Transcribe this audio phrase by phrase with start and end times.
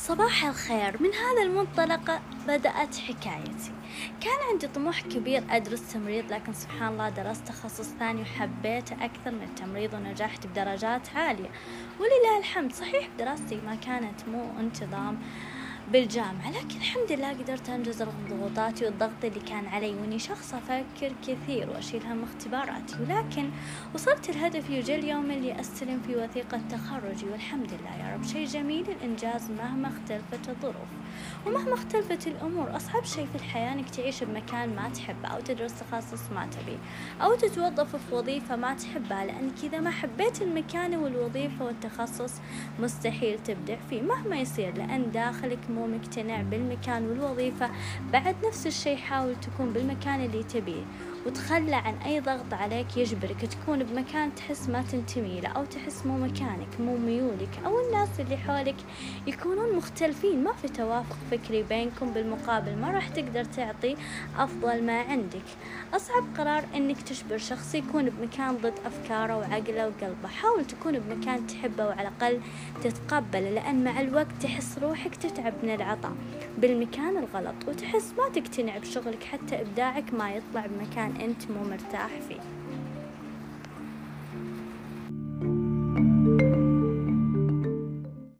[0.00, 1.02] صباح الخير.
[1.02, 3.72] من هذا المنطلق بدأت حكايتي.
[4.20, 9.42] كان عندي طموح كبير أدرس تمريض لكن سبحان الله درست تخصص ثاني وحبيته أكثر من
[9.42, 11.50] التمريض ونجحت بدرجات عالية.
[11.98, 15.18] ولله الحمد صحيح دراستي ما كانت مو انتظام.
[15.92, 21.12] بالجامعة لكن الحمد لله قدرت أنجز رغم ضغوطاتي والضغط اللي كان علي وإني شخص أفكر
[21.26, 23.50] كثير وأشيل هم اختباراتي ولكن
[23.94, 28.24] وصلت لهدفي وجاء اليوم اللي أستلم في وثيقة تخرجي والحمد لله يا رب.
[28.24, 30.88] شيء جميل الإنجاز مهما اختلفت الظروف
[31.46, 36.30] ومهما اختلفت الأمور أصعب شيء في الحياة إنك تعيش بمكان ما تحبه أو تدرس تخصص
[36.34, 36.78] ما تبيه
[37.24, 42.32] أو تتوظف في وظيفة ما تحبها لأنك إذا ما حبيت المكان والوظيفة والتخصص
[42.80, 47.70] مستحيل تبدع فيه مهما يصير لأن داخلك مو مقتنع بالمكان والوظيفة.
[48.12, 50.82] بعد نفس الشيء حاول تكون بالمكان اللي تبيه.
[51.26, 56.18] وتخلى عن أي ضغط عليك يجبرك تكون بمكان تحس ما تنتمي له أو تحس مو
[56.18, 58.76] مكانك مو ميولك أو الناس اللي حولك
[59.26, 60.44] يكونون مختلفين.
[60.44, 63.96] ما في توافق فكري بينكم بالمقابل ما راح تقدر تعطي
[64.38, 65.42] أفضل ما عندك.
[65.94, 70.28] أصعب قرار إنك تجبر شخص يكون بمكان ضد أفكاره وعقله وقلبه.
[70.28, 72.40] حاول تكون بمكان تحبه وعلى الأقل
[72.82, 76.12] تتقبله لأن مع الوقت تحس روحك تتعب من العطاء.
[76.58, 82.59] بالمكان الغلط وتحس ما تقتنع بشغلك حتى إبداعك ما يطلع بمكان أنت مو مرتاح فيه.